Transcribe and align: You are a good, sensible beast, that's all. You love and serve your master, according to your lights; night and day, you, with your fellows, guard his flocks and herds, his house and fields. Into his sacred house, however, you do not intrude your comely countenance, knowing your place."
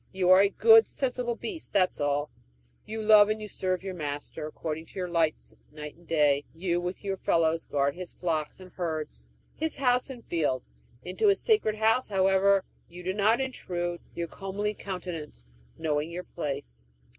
You 0.11 0.31
are 0.31 0.41
a 0.41 0.49
good, 0.49 0.87
sensible 0.87 1.35
beast, 1.35 1.73
that's 1.73 1.99
all. 1.99 2.31
You 2.87 3.03
love 3.03 3.29
and 3.29 3.47
serve 3.51 3.83
your 3.83 3.93
master, 3.93 4.47
according 4.47 4.87
to 4.87 4.95
your 4.97 5.07
lights; 5.07 5.53
night 5.71 5.93
and 5.95 6.07
day, 6.07 6.43
you, 6.55 6.81
with 6.81 7.03
your 7.03 7.15
fellows, 7.15 7.65
guard 7.65 7.93
his 7.93 8.11
flocks 8.11 8.59
and 8.59 8.71
herds, 8.71 9.29
his 9.55 9.75
house 9.75 10.09
and 10.09 10.25
fields. 10.25 10.73
Into 11.03 11.27
his 11.27 11.39
sacred 11.39 11.75
house, 11.75 12.07
however, 12.07 12.63
you 12.89 13.03
do 13.03 13.13
not 13.13 13.39
intrude 13.39 14.01
your 14.15 14.27
comely 14.27 14.73
countenance, 14.73 15.45
knowing 15.77 16.09
your 16.09 16.23
place." 16.23 16.87